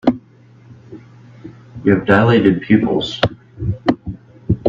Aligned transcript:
You 1.83 1.93
have 1.95 2.07
dilated 2.07 2.63
pupils. 2.63 3.21